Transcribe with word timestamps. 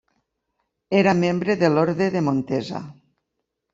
Era 1.01 1.13
membre 1.19 1.57
de 1.63 1.71
l'Orde 1.75 2.09
de 2.17 2.25
Montesa. 2.31 2.83